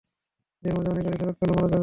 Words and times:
এদের 0.63 0.73
মাঝে 0.75 0.89
অনেকেই 0.93 1.17
ফেরত 1.19 1.35
গেলে 1.39 1.53
মারা 1.53 1.67
যাবে। 1.67 1.79